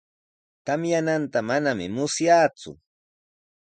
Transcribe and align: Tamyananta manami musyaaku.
Tamyananta 0.65 1.39
manami 1.47 1.85
musyaaku. 1.95 2.71